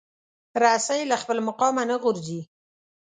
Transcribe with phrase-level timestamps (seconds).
[0.61, 2.41] رسۍ له خپل مقامه نه غورځي.